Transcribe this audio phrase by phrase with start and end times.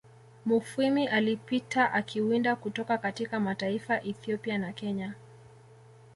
[0.45, 5.13] Mufwimi alipita akiwinda kutoka katika mataifa Ethiopia na Kenya